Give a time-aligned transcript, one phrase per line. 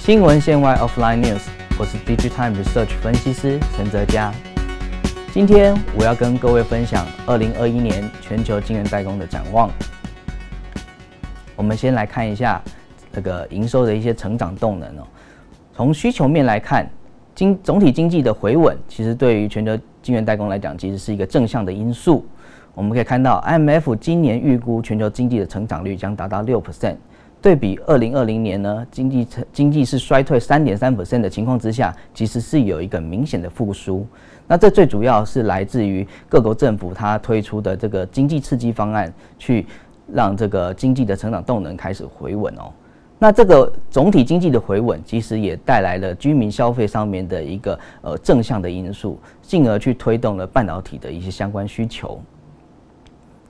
[0.00, 1.42] 新闻线外 （Offline News），
[1.78, 4.32] 我是 Digitime Research 分析师陈泽佳。
[5.30, 9.70] 今天我要跟各位分享二零二一年全球晶圆代工的展望。
[11.54, 12.62] 我们先来看一下
[13.12, 15.06] 这个营收的一些成长动能哦。
[15.74, 16.90] 从需求面来看，
[17.34, 22.26] 经总体经济的回稳，其实对于全球晶圆代工来讲，其实是一个正向的因素。
[22.74, 26.96] 我们可以看到，IMF 今年预估全球经济的成长率将达到六 percent。
[27.42, 34.06] 对比二零二零年呢，经济成经济是衰退三点三 percent 的情况之下，其实是有一个明显的复苏。
[34.46, 39.66] 那这最主要是来自于各国政府它推出的这个经济刺激方案，去
[40.12, 42.70] 让这个经济的成长动能开始回稳哦。
[43.18, 52.20] 那这个总体经济的回稳，其实也带来了居民消费上面的一个呃正向的因素，进而去推动了半导体的一些相关需求。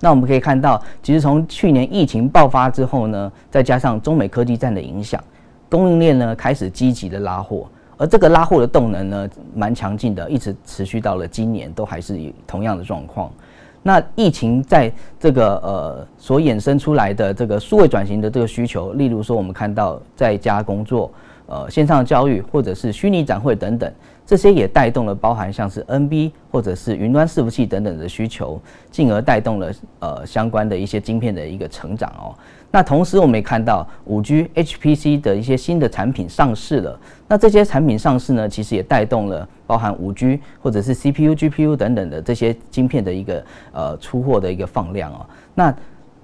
[0.01, 5.23] 那我们可以看到，其实从去年疫情爆发之后呢，再加上中美科技战的影响，
[5.69, 13.31] 供应链呢开始积极的拉货，而这个拉货的动能呢，蛮强劲的，一直持续到了今年都还是同样的状况。
[13.83, 21.11] 那疫情在这个呃所衍生出来的这个数位转型的这个需求，例如说我们看到在家工作。
[21.51, 23.93] 呃，线上教育或者是虚拟展会等等，
[24.25, 32.31] 这些也带动了包含像是 NB 或者是云端伺服器等等的需求，进而带动了呃相关的一些晶片的一个成长哦。
[32.71, 45.27] 那同时我们也看到五 G HPC 的一些新的产品上市了，那这些产品上市呢，其实也带动了包含五 G 或者是 CPU、GPU 等等的这些晶片的一个呃出货的一个放量哦。
[45.53, 45.75] 那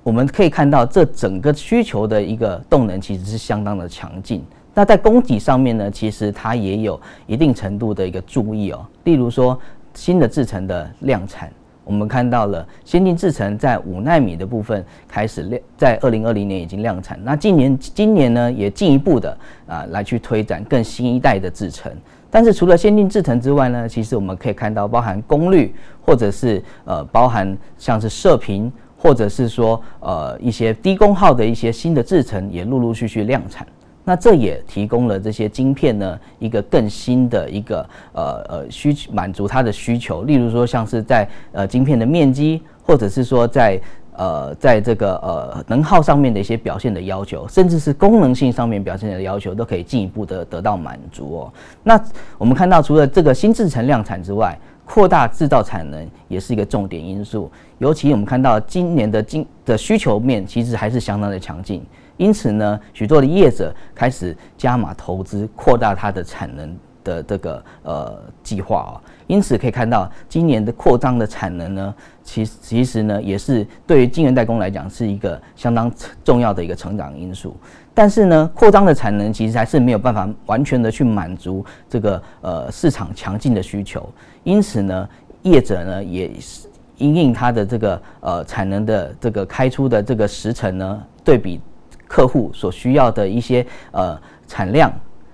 [0.04, 4.44] 我们可以看到这整个需求的一个动能其实是相当的强劲。
[4.78, 8.86] 那在供给上面呢，其实它也有一定程度的一个注意哦。
[9.04, 9.58] 例如说，
[9.94, 11.50] 新的制程的量产，
[11.82, 17.18] 我们看到了先进制程在五纳米的部分开始量，在二零二零年已经量产。
[17.24, 19.34] 那今年今年呢，也进一步的
[19.66, 21.90] 啊来去推展更新一代的制程。
[22.30, 33.66] 但是除了先进制程之外呢，其实我们可以看到，包含功率或者是呃包含像是射频，或者是说呃一些低功耗的一些新的制程也陆陆续续量产。
[34.08, 43.80] 那这也提供了这些晶片呢一个更新的一个呃呃需求满足它的需求，例如说像是在呃晶片的面积，或者是说在
[44.12, 51.52] 呃在这个呃能耗上面的一些表现的要求，甚至是功能性上面表现的要求，都可以进一步的得到满足哦。
[51.82, 52.00] 那
[52.38, 61.84] 我们看到除了这个新制程量产之外，扩大制造产能也是一个重点因素，尤其我们看到今年的金的需求面其实还是相当的强劲。
[62.16, 68.94] 因此呢，许多的业者开始加码投资，扩大它的产能的这个呃计划啊。
[69.26, 75.92] 因此可以看到，今年的扩张的产能呢，其其实呢也是对于晶圆代工来讲是一个相当
[76.24, 77.56] 重要的一个成长因素。
[77.92, 84.08] 但是呢，扩张的产能其实还是没有办法完全的去满足这个呃市场强劲的需求。
[84.44, 85.08] 因此呢，
[85.42, 91.60] 业者呢也是因应它的这个呃产能的这个开出的这个时程呢，对比。
[92.06, 94.92] 客户所需要的一些呃产量，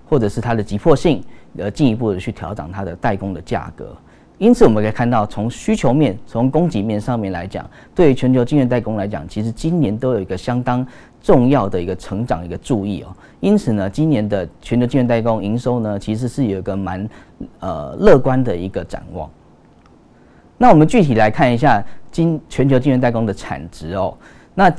[0.09, 1.22] 或者是它的急迫性，
[1.59, 3.97] 呃进一步的去调整它的代工的价格。
[4.38, 10.84] 因此，我们可以看到，从需求面、从供给面上面来讲，对于全球晶圆代工来讲，其实今年都有一个相当
[11.21, 13.15] 重要的一个成长一个注意哦。
[13.39, 17.09] 因此呢，今年的全球晶圆代工营收呢，其实是有一个蛮
[17.60, 19.31] 呃乐观的一个展望。
[20.59, 24.16] 那我们具体来看一下今全球晶圆代工的产值哦，
[24.54, 24.75] 那。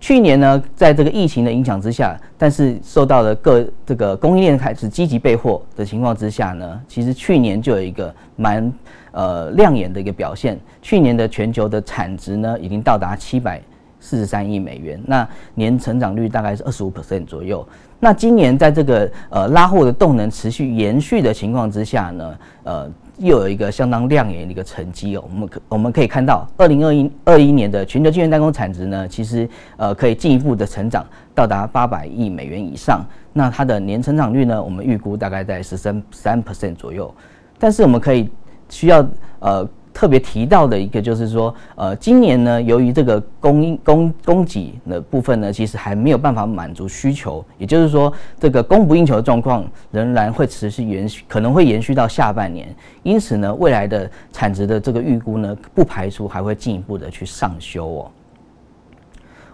[0.00, 8.72] 去年呢，在这个疫情的影响之下，但是受到了各这个供应链开始积极备货的情况之下呢，其实去年就有一个蛮
[9.10, 10.58] 呃亮眼的一个表现。
[10.80, 13.60] 去年的全球的产值呢，已经到达七百
[13.98, 17.66] 四十三亿美元，那年成长率大概是二十五 percent 左右。
[17.98, 22.90] 那今年在这个呃拉货的动能持续延续的情况之下呢，呃。
[23.18, 33.04] 又有一个相当亮眼的一个成绩哦，我们可我们可以看到，二零二一二一年的全球晶圆代工产值呢，其实呃可以进一步的成长，到达八百亿美元以上。
[33.32, 37.12] 那它的年成长率呢，我们预估大概在十三三 percent 左右。
[37.58, 38.30] 但是我们可以
[38.68, 39.06] 需要
[39.40, 39.68] 呃。
[39.98, 52.72] 特别提到的一个就是说，呃，今年呢，由于这个供应供供给的部分呢，其实还没有办法满足需求，也就是说，这个供不应求的状况仍然会持续延续，可能会延续到下半年。
[53.02, 58.10] 因此呢，未来的产值的这个预估呢，不排除还会进一步的去上修哦。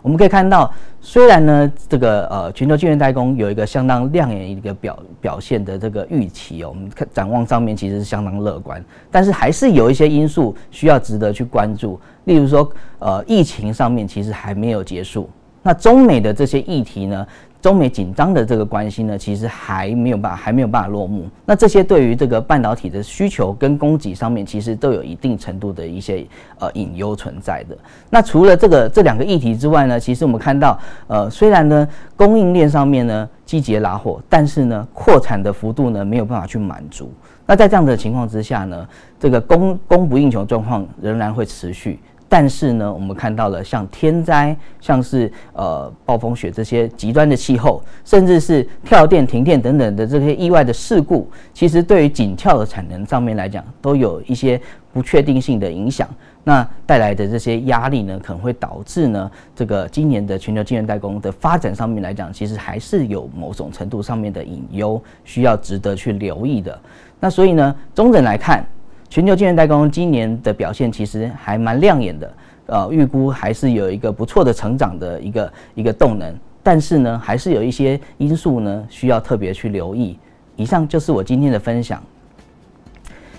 [0.05, 0.71] 我们可以看到，
[1.01, 15.27] 虽然呢，这个呃全球晶圆代工有一个相当亮眼一个表表现的这个预期哦，我们看展望上面其实是相当乐观，但是还是有一些因素需要值得去关注，例如说，呃，疫情上面其实还没有结束，
[15.63, 17.27] 那中美的这些议题呢，
[17.65, 21.25] 中美紧张的这个关系呢，其实还没有办法还没有办法落幕。
[21.47, 26.27] 那这些对于这个半导体的需求跟供给上面，其实都有一定程度的一些
[26.59, 27.75] 呃隐忧存在的。
[28.11, 37.11] 那除了这个这两个议题之外呢，其实我们看到呃虽然呢供应链上面呢积极拉货，但是呢扩产的幅度呢没有办法去满足。
[37.47, 38.87] 那在这样的情况之下呢，
[39.19, 41.99] 这个供供不应求状况仍然会持续。
[42.29, 54.61] 但是呢，我们看到了像天灾、像是呃暴风雪这些极端的气候，甚至是跳电、停电等等的这些意外的事故，其实对于紧俏的产能上面来讲，都有一些
[54.93, 56.09] 不确定性的影响。
[56.43, 66.77] 那带来的这些压力呢，可能会导致呢，这个今年的全球晶圆代工的发展上面来讲，其实还是有某种程度上面的隐忧，需要值得去留意的。
[67.21, 68.67] 那所以呢，中整来看。
[69.15, 72.35] 全球晶圆代工今年的表现其实还蛮亮眼的，
[72.67, 76.35] 呃，预估还是有一个不错的成长的一个一个动能，
[76.65, 80.19] 但是呢，还是有一些因素呢需要特别去留意。
[80.57, 82.03] 以上就是我今天的分享。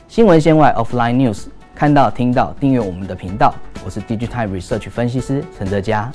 [0.08, 3.54] 新闻线外 （Offline News），看到听到，订阅我们的频道。
[3.84, 6.10] 我是 Digitime Research 分析师陈泽佳。